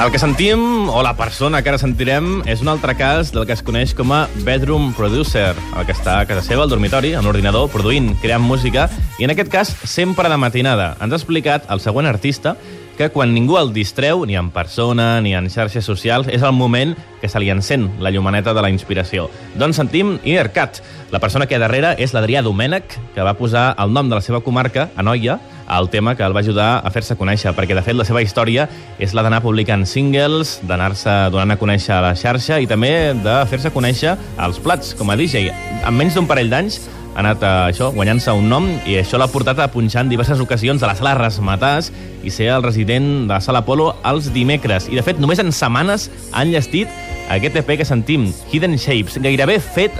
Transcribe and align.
El 0.00 0.10
que 0.10 0.18
sentim, 0.18 0.88
o 0.88 1.02
la 1.04 1.12
persona 1.12 1.58
que 1.60 1.68
ara 1.68 1.76
sentirem, 1.76 2.38
és 2.48 2.62
un 2.64 2.70
altre 2.72 2.94
cas 2.96 3.34
del 3.34 3.44
que 3.44 3.52
es 3.52 3.60
coneix 3.60 3.90
com 3.92 4.14
a 4.16 4.22
bedroom 4.46 4.94
producer, 4.96 5.50
el 5.76 5.84
que 5.84 5.92
està 5.92 6.14
a 6.22 6.24
casa 6.24 6.40
seva, 6.40 6.64
al 6.64 6.72
dormitori, 6.72 7.10
amb 7.12 7.28
l'ordinador, 7.28 7.66
produint, 7.68 8.14
creant 8.22 8.40
música, 8.40 8.86
i 9.20 9.28
en 9.28 9.34
aquest 9.34 9.52
cas 9.52 9.74
sempre 9.84 10.32
de 10.32 10.38
matinada. 10.40 10.94
Ens 11.04 11.12
ha 11.12 11.20
explicat 11.20 11.68
el 11.68 11.84
següent 11.84 12.08
artista 12.08 12.54
que 12.96 13.10
quan 13.12 13.34
ningú 13.36 13.58
el 13.60 13.74
distreu, 13.76 14.24
ni 14.24 14.40
en 14.40 14.48
persona, 14.56 15.20
ni 15.20 15.34
en 15.36 15.52
xarxes 15.52 15.84
socials, 15.84 16.32
és 16.32 16.40
el 16.40 16.56
moment 16.56 16.96
que 17.20 17.28
se 17.28 17.40
li 17.40 17.52
encén 17.52 17.90
la 18.00 18.08
llumaneta 18.08 18.56
de 18.56 18.64
la 18.64 18.72
inspiració. 18.72 19.28
Doncs 19.60 19.76
sentim 19.84 20.16
Inner 20.24 20.48
Cat. 20.56 20.80
La 21.12 21.20
persona 21.20 21.44
que 21.44 21.60
darrere 21.60 21.92
és 22.00 22.16
l'Adrià 22.16 22.40
Domènech, 22.40 22.96
que 23.12 23.24
va 23.24 23.36
posar 23.36 23.74
el 23.76 23.92
nom 23.92 24.08
de 24.08 24.16
la 24.16 24.24
seva 24.24 24.40
comarca, 24.40 24.88
Anoia, 24.96 25.36
el 25.78 25.88
tema 25.90 26.14
que 26.16 26.24
el 26.26 26.34
va 26.36 26.42
ajudar 26.42 26.70
a 26.84 26.90
fer-se 26.90 27.16
conèixer, 27.18 27.52
perquè 27.56 27.76
de 27.76 27.82
fet 27.86 27.96
la 27.98 28.06
seva 28.08 28.22
història 28.24 28.66
és 28.98 29.14
la 29.14 29.24
d'anar 29.26 29.42
publicant 29.44 29.86
singles, 29.86 30.58
d'anar-se 30.66 31.16
donant 31.30 31.54
a 31.54 31.58
conèixer 31.60 31.94
a 31.96 32.00
la 32.04 32.14
xarxa 32.18 32.60
i 32.60 32.68
també 32.70 33.12
de 33.14 33.36
fer-se 33.50 33.72
conèixer 33.74 34.16
als 34.38 34.60
plats 34.62 34.94
com 34.98 35.10
a 35.10 35.18
DJ. 35.18 35.50
En 35.86 35.96
menys 35.96 36.18
d'un 36.18 36.28
parell 36.30 36.50
d'anys 36.52 36.80
ha 37.14 37.18
anat 37.22 37.42
a 37.42 37.52
això, 37.70 37.90
guanyant-se 37.94 38.32
un 38.36 38.48
nom 38.50 38.68
i 38.86 38.96
això 39.00 39.18
l'ha 39.18 39.30
portat 39.30 39.58
a 39.58 39.70
punxar 39.72 40.04
en 40.04 40.12
diverses 40.12 40.40
ocasions 40.40 40.82
a 40.82 40.90
la 40.90 40.96
sala 40.98 41.16
Rasmatàs 41.18 41.90
i 42.22 42.30
ser 42.30 42.50
el 42.54 42.62
resident 42.62 43.26
de 43.26 43.34
la 43.34 43.40
sala 43.42 43.64
Polo 43.66 43.90
els 44.06 44.30
dimecres. 44.34 44.88
I 44.90 44.98
de 44.98 45.04
fet, 45.06 45.18
només 45.18 45.42
en 45.42 45.50
setmanes 45.52 46.08
han 46.32 46.52
llestit 46.54 46.88
aquest 47.30 47.60
EP 47.62 47.76
que 47.78 47.86
sentim, 47.86 48.30
Hidden 48.50 48.78
Shapes, 48.78 49.18
gairebé 49.22 49.58
fet 49.62 49.94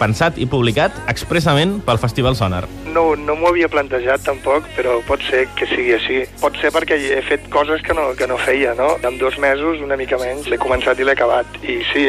pensat 0.00 0.38
i 0.40 0.48
publicat 0.50 0.96
expressament 1.12 1.78
pel 1.86 2.00
Festival 2.02 2.36
Sonar. 2.38 2.64
No, 2.94 3.12
no 3.18 3.36
m'ho 3.38 3.50
havia 3.52 3.70
plantejat 3.72 4.24
tampoc, 4.26 4.66
però 4.76 4.98
pot 5.08 5.22
ser 5.28 5.44
que 5.58 5.68
sigui 5.70 5.94
així. 5.96 6.22
Pot 6.40 6.56
ser 6.62 6.72
perquè 6.74 6.98
he 7.18 7.20
fet 7.26 7.46
coses 7.52 7.84
que 7.86 7.96
no, 7.96 8.10
que 8.18 8.28
no 8.30 8.40
feia, 8.40 8.74
no? 8.78 8.94
En 9.06 9.20
dos 9.20 9.38
mesos, 9.42 9.84
una 9.84 9.98
mica 10.00 10.18
menys, 10.20 10.48
l'he 10.50 10.60
començat 10.60 10.98
i 11.00 11.06
l'he 11.06 11.16
acabat. 11.16 11.60
I 11.62 11.80
sí, 11.92 12.08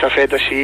s'ha 0.00 0.10
fet 0.16 0.34
així 0.38 0.62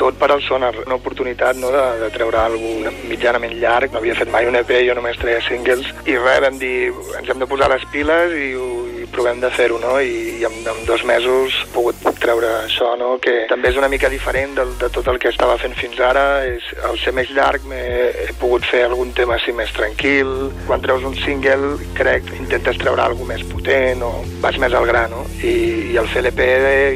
tot 0.00 0.16
per 0.16 0.30
al 0.32 0.42
Sonar, 0.42 0.72
una 0.86 0.96
oportunitat 0.96 1.58
no, 1.60 1.70
de, 1.74 1.82
de 2.00 2.08
treure 2.14 2.40
alguna 2.40 2.92
mitjanament 3.10 3.56
llarg. 3.60 3.92
No 3.92 4.00
havia 4.00 4.16
fet 4.16 4.30
mai 4.32 4.48
un 4.48 4.56
EP, 4.56 4.72
jo 4.86 4.96
només 4.96 5.18
treia 5.20 5.42
singles. 5.44 5.84
I 6.08 6.16
res, 6.16 6.40
vam 6.46 6.56
dir, 6.60 6.90
ens 7.18 7.28
hem 7.28 7.42
de 7.42 7.48
posar 7.50 7.68
les 7.72 7.84
piles 7.92 8.32
i, 8.32 8.50
i 8.56 8.89
provem 9.12 9.40
de 9.42 9.50
fer-ho, 9.54 9.78
no? 9.82 9.96
I, 10.00 10.40
i 10.40 10.44
en, 10.48 10.60
en 10.68 10.84
dos 10.88 11.04
mesos 11.08 11.56
he 11.64 11.70
pogut 11.74 12.00
treure 12.20 12.50
això, 12.64 12.92
no? 13.00 13.14
Que 13.22 13.46
també 13.50 13.70
és 13.72 13.80
una 13.80 13.88
mica 13.92 14.10
diferent 14.12 14.56
de, 14.58 14.66
de 14.80 14.90
tot 14.92 15.08
el 15.12 15.20
que 15.22 15.30
estava 15.32 15.56
fent 15.60 15.76
fins 15.78 16.00
ara. 16.04 16.44
És, 16.48 16.66
al 16.86 16.98
ser 17.00 17.14
més 17.16 17.32
llarg 17.36 17.64
he 17.70 18.30
pogut 18.40 18.66
fer 18.68 18.84
algun 18.86 19.14
tema 19.16 19.38
així 19.38 19.54
més 19.56 19.72
tranquil. 19.76 20.50
Quan 20.66 20.84
treus 20.84 21.06
un 21.06 21.16
single, 21.22 21.76
crec, 21.98 22.28
intentes 22.38 22.80
treure 22.80 23.04
alguna 23.04 23.30
més 23.30 23.44
potent 23.46 24.02
o 24.02 24.10
vas 24.42 24.56
més 24.58 24.74
al 24.74 24.86
gra, 24.88 25.04
no? 25.12 25.22
I, 25.44 25.54
i 25.92 25.98
al 26.00 26.08
fer 26.10 26.24
l'EP 26.24 26.40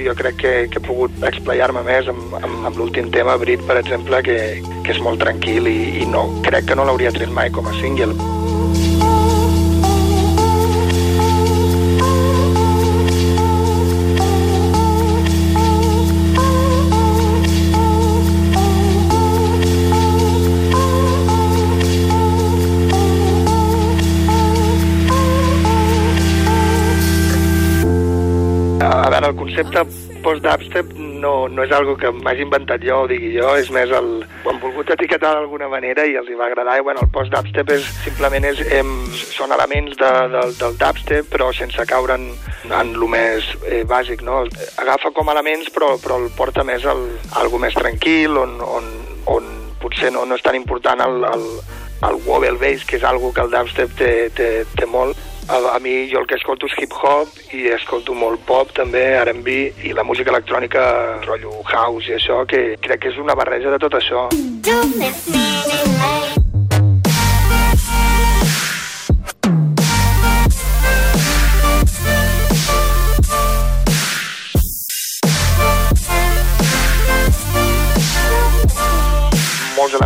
jo 0.06 0.14
crec 0.18 0.40
que, 0.40 0.54
que 0.72 0.80
he 0.80 0.86
pogut 0.86 1.22
explayar-me 1.28 1.84
més 1.86 2.10
amb, 2.10 2.34
amb, 2.40 2.66
amb 2.70 2.80
l'últim 2.80 3.12
tema, 3.14 3.36
Brit, 3.40 3.62
per 3.68 3.78
exemple, 3.82 4.22
que, 4.26 4.38
que 4.82 4.96
és 4.96 5.02
molt 5.04 5.22
tranquil 5.22 5.70
i, 5.70 5.78
i 6.02 6.10
no, 6.10 6.26
crec 6.46 6.70
que 6.70 6.78
no 6.78 6.88
l'hauria 6.88 7.14
tret 7.14 7.32
mai 7.34 7.52
com 7.54 7.70
a 7.70 7.76
single. 7.78 8.16
Concepte 29.54 29.84
post-dubstep 30.24 30.94
no, 30.96 31.46
no 31.48 31.64
és 31.64 31.72
algo 31.72 31.94
que 32.00 32.10
m'hagi 32.10 32.42
inventat 32.46 32.82
jo 32.82 33.02
o 33.04 33.08
digui 33.10 33.34
jo, 33.36 33.52
és 33.60 33.68
més 33.74 33.90
el... 33.94 34.08
Ho 34.44 34.50
han 34.50 34.60
volgut 34.62 34.90
etiquetar 34.94 35.34
d'alguna 35.36 35.68
manera 35.68 36.06
i 36.08 36.16
els 36.18 36.30
hi 36.30 36.38
va 36.38 36.48
agradar. 36.48 36.78
I, 36.80 36.84
bueno, 36.86 37.04
el 37.04 37.10
post-dubstep 37.14 37.70
és, 37.76 37.86
simplement 38.06 38.46
és, 38.48 38.62
em, 38.74 38.90
són 39.12 39.54
elements 39.54 39.98
de, 40.00 40.12
de, 40.32 40.44
del 40.58 40.78
dubstep, 40.80 41.28
però 41.30 41.50
sense 41.54 41.86
caure 41.90 42.16
en, 42.18 42.26
en 42.72 42.94
lo 42.98 43.08
més 43.10 43.52
eh, 43.68 43.84
bàsic, 43.88 44.24
no? 44.26 44.42
Agafa 44.82 45.12
com 45.14 45.30
elements, 45.30 45.70
però, 45.74 45.94
però 46.02 46.18
el 46.22 46.32
porta 46.36 46.64
més 46.66 46.88
al, 46.88 47.04
a 47.30 47.44
algo 47.44 47.60
més 47.62 47.76
tranquil, 47.78 48.40
on, 48.40 48.56
on, 48.64 48.90
on 49.36 49.52
potser 49.82 50.10
no, 50.14 50.24
no 50.26 50.40
és 50.40 50.44
tan 50.44 50.56
important 50.58 51.04
el, 51.04 51.28
el, 51.30 51.46
el 52.08 52.18
wobble 52.24 52.56
bass, 52.58 52.88
que 52.88 52.98
és 52.98 53.06
algo 53.06 53.30
que 53.36 53.44
el 53.44 53.52
dubstep 53.52 53.94
té, 54.00 54.10
té, 54.34 54.50
té 54.74 54.88
molt, 54.88 55.20
a, 55.48 55.76
a 55.76 55.78
mi 55.78 56.08
jo 56.10 56.20
el 56.20 56.26
que 56.26 56.38
escolto 56.38 56.68
és 56.70 56.76
hip-hop 56.80 57.54
i 57.56 57.68
escolto 57.74 58.14
molt 58.16 58.44
pop 58.48 58.72
també, 58.76 59.04
R&B 59.22 59.56
i 59.88 59.94
la 59.96 60.04
música 60.06 60.32
electrònica, 60.34 60.84
rotllo 61.26 61.62
house 61.64 62.10
i 62.10 62.18
això, 62.18 62.42
que 62.48 62.76
crec 62.80 63.04
que 63.04 63.14
és 63.14 63.20
una 63.20 63.36
barreja 63.38 63.74
de 63.74 63.80
tot 63.82 63.98
això. 64.00 64.28
molts 64.64 66.23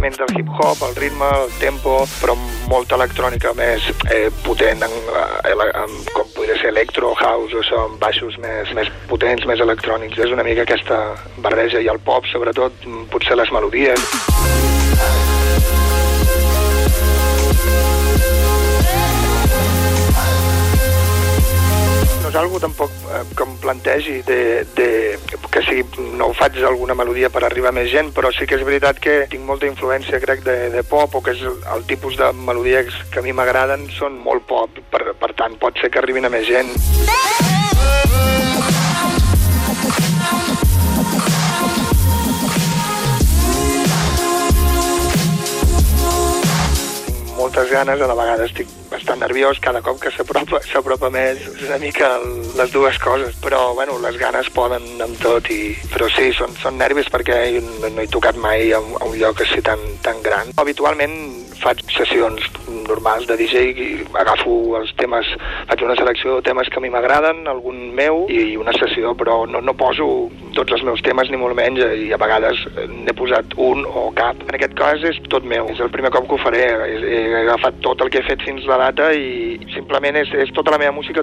elements 0.08 0.18
del 0.18 0.40
hip-hop, 0.40 0.82
el 0.88 0.96
ritme, 0.96 1.26
el 1.44 1.50
tempo, 1.58 2.06
però 2.20 2.34
molta 2.68 2.96
electrònica 2.96 3.52
més 3.56 3.84
eh, 4.10 4.30
potent, 4.44 4.82
en, 4.82 4.96
en, 5.44 5.64
en, 5.68 5.94
com 6.14 6.26
podria 6.34 6.56
ser 6.60 6.72
electro, 6.72 7.12
house, 7.14 7.54
o 7.54 7.82
amb 7.84 8.00
baixos 8.00 8.38
més, 8.38 8.72
més 8.74 8.90
potents, 9.08 9.44
més 9.46 9.60
electrònics. 9.60 10.18
És 10.18 10.32
una 10.32 10.46
mica 10.46 10.64
aquesta 10.64 11.02
barreja, 11.44 11.80
i 11.80 11.92
el 11.92 12.00
pop, 12.00 12.26
sobretot, 12.32 12.88
potser 13.12 13.36
les 13.36 13.52
melodies. 13.52 14.77
Algo 22.38 22.60
tampoc 22.62 22.90
eh, 22.90 23.22
que 23.36 23.44
em 23.44 23.56
plantegi 23.62 24.20
de, 24.26 24.64
de, 24.76 24.88
que 25.50 25.62
si 25.66 25.82
no 26.16 26.30
ho 26.30 26.34
faig 26.36 26.58
alguna 26.64 26.96
melodia 26.98 27.30
per 27.34 27.44
arribar 27.44 27.72
a 27.72 27.76
més 27.78 27.90
gent, 27.92 28.12
però 28.16 28.32
sí 28.34 28.46
que 28.46 28.58
és 28.58 28.66
veritat 28.66 29.00
que 29.02 29.20
tinc 29.32 29.44
molta 29.46 29.68
influència, 29.70 30.22
crec, 30.22 30.44
de, 30.46 30.58
de 30.74 30.84
pop, 30.86 31.18
o 31.18 31.24
que 31.24 31.34
és 31.36 31.42
el, 31.42 31.58
el 31.74 31.86
tipus 31.90 32.18
de 32.20 32.32
melodies 32.32 32.94
que 33.12 33.22
a 33.22 33.26
mi 33.26 33.34
m'agraden 33.36 33.88
són 33.98 34.20
molt 34.22 34.46
pop, 34.48 34.80
per, 34.92 35.12
per 35.18 35.34
tant 35.38 35.58
pot 35.60 35.78
ser 35.82 35.90
que 35.92 36.02
arribin 36.02 36.28
a 36.28 36.32
més 36.32 36.46
gent. 36.48 36.72
Moltes 47.48 47.70
ganes, 47.70 48.00
a 48.00 48.06
la 48.06 48.14
vegada 48.14 48.44
estic 48.44 48.68
bastant 48.90 49.22
nerviós 49.22 49.56
cada 49.64 49.80
cop 49.80 49.96
que 50.02 50.10
s'apropa 50.12 51.08
més 51.16 51.40
és 51.40 51.62
una 51.64 51.78
mica 51.80 52.10
les 52.58 52.72
dues 52.74 52.98
coses 53.00 53.38
però 53.40 53.72
bueno, 53.72 53.96
les 54.04 54.18
ganes 54.20 54.50
poden 54.52 54.84
amb 55.00 55.16
tot 55.22 55.48
i, 55.48 55.72
però 55.88 56.10
sí, 56.12 56.28
són, 56.36 56.52
són 56.60 56.76
nervis 56.76 57.08
perquè 57.08 57.38
no, 57.64 57.88
no 57.88 58.04
he 58.04 58.10
tocat 58.12 58.36
mai 58.36 58.68
a 58.76 58.82
un, 58.84 58.92
a 59.00 59.08
un 59.08 59.16
lloc 59.16 59.40
així 59.40 59.62
tan, 59.64 59.80
tan 60.04 60.20
gran. 60.20 60.52
Habitualment 60.60 61.16
faig 61.62 61.80
sessions 61.90 62.44
normals 62.68 63.26
de 63.30 63.38
DJ 63.40 63.64
i 63.72 63.88
agafo 64.20 64.76
els 64.78 64.92
temes, 65.00 65.32
faig 65.70 65.86
una 65.88 65.96
selecció 65.98 66.36
de 66.36 66.46
temes 66.50 66.68
que 66.68 66.80
a 66.80 66.84
mi 66.84 66.92
m'agraden, 66.92 67.46
algun 67.48 67.88
meu 67.96 68.26
i 68.28 68.58
una 68.60 68.76
sessió, 68.76 69.16
però 69.18 69.40
no, 69.48 69.64
no 69.64 69.76
poso 69.78 70.28
tots 70.58 70.74
els 70.74 70.84
meus 70.86 71.02
temes 71.06 71.30
ni 71.30 71.38
molt 71.40 71.56
menys 71.58 71.80
i 72.02 72.10
a 72.14 72.18
vegades 72.20 72.64
n'he 72.90 73.14
posat 73.16 73.54
un 73.62 73.84
o 73.86 74.08
cap. 74.18 74.40
En 74.48 74.58
aquest 74.58 74.74
cas 74.78 75.04
és 75.06 75.20
tot 75.30 75.46
meu, 75.46 75.70
és 75.72 75.80
el 75.84 75.92
primer 75.94 76.10
cop 76.14 76.26
que 76.28 76.36
ho 76.36 76.42
faré, 76.42 76.64
he, 76.88 77.22
agafat 77.44 77.78
tot 77.86 78.02
el 78.02 78.10
que 78.12 78.22
he 78.22 78.26
fet 78.26 78.42
fins 78.46 78.66
la 78.68 78.80
data 78.88 79.12
i 79.14 79.58
simplement 79.76 80.18
és, 80.18 80.34
és 80.46 80.52
tota 80.56 80.74
la 80.74 80.82
meva 80.82 80.96
música 80.96 81.22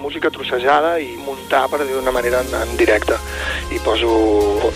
música 0.00 0.30
trossejada 0.32 0.94
i 0.98 1.12
muntar, 1.26 1.66
per 1.68 1.82
dir 1.84 1.92
d'una 1.92 2.14
manera, 2.14 2.40
en, 2.40 2.54
en 2.56 2.76
directe. 2.80 3.18
I 3.70 3.78
poso, 3.84 4.10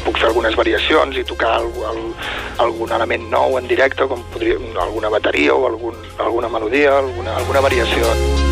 puc 0.05 0.21
fer 0.21 0.29
algunes 0.31 0.57
variacions 0.59 1.17
i 1.19 1.25
tocar 1.27 1.57
el, 1.63 1.71
el, 1.91 2.03
algun 2.67 2.93
element 2.95 3.29
nou 3.33 3.59
en 3.59 3.71
directe, 3.71 4.07
com 4.11 4.23
podria, 4.35 4.61
alguna 4.85 5.11
bateria 5.11 5.57
o 5.57 5.67
algun, 5.71 5.97
alguna 6.19 6.53
melodia, 6.53 6.99
alguna, 7.01 7.39
alguna 7.41 7.65
variació. 7.65 8.44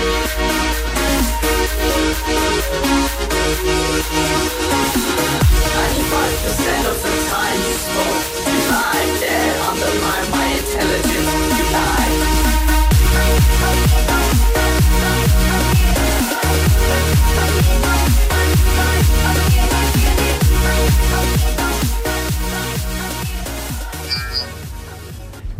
Thank 0.00 0.67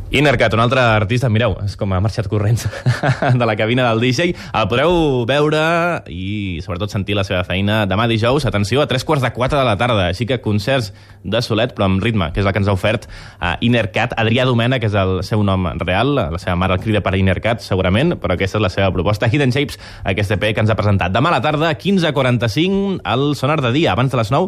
Innercat, 0.08 0.54
un 0.56 0.62
altre 0.64 0.80
artista, 0.80 1.28
mireu, 1.28 1.52
és 1.66 1.74
com 1.76 1.90
ha 1.92 1.98
marxat 2.00 2.24
corrents 2.32 2.62
de 3.40 3.44
la 3.44 3.54
cabina 3.60 3.84
del 3.90 4.00
DJ. 4.00 4.30
El 4.56 4.68
podreu 4.70 5.26
veure 5.28 5.60
i 6.08 6.62
sobretot 6.64 6.94
sentir 6.94 7.12
la 7.18 7.26
seva 7.28 7.42
feina 7.44 7.82
demà 7.84 8.06
dijous, 8.08 8.46
atenció, 8.48 8.80
a 8.80 8.88
tres 8.88 9.04
quarts 9.04 9.26
de 9.26 9.30
quatre 9.36 9.58
de 9.58 9.66
la 9.68 9.74
tarda, 9.76 10.06
així 10.08 10.24
que 10.24 10.38
concerts 10.40 10.94
de 11.28 11.42
solet 11.44 11.74
però 11.76 11.90
amb 11.90 12.00
ritme, 12.00 12.30
que 12.32 12.40
és 12.40 12.48
el 12.48 12.54
que 12.56 12.62
ens 12.62 12.70
ha 12.70 12.76
ofert 12.78 13.04
uh, 13.04 13.58
Innercat. 13.60 14.14
Adrià 14.16 14.46
Domena, 14.48 14.78
que 14.80 14.88
és 14.88 14.96
el 14.96 15.20
seu 15.28 15.42
nom 15.44 15.68
real, 15.82 16.14
la 16.16 16.40
seva 16.40 16.56
mare 16.56 16.78
el 16.78 16.80
crida 16.86 17.04
per 17.04 17.12
Innercat, 17.18 17.60
segurament, 17.66 18.16
però 18.22 18.38
aquesta 18.38 18.56
és 18.56 18.64
la 18.64 18.72
seva 18.72 18.88
proposta. 18.94 19.28
Hidden 19.28 19.52
Shapes, 19.52 19.76
aquest 20.08 20.32
EP 20.38 20.48
que 20.54 20.64
ens 20.64 20.72
ha 20.72 20.78
presentat 20.78 21.12
demà 21.12 21.34
a 21.34 21.36
la 21.36 21.42
tarda, 21.44 21.74
15.45, 21.76 23.02
al 23.04 23.34
Sonar 23.36 23.60
de 23.60 23.74
Dia, 23.76 23.92
abans 23.92 24.16
de 24.16 24.22
les 24.22 24.32
9, 24.32 24.46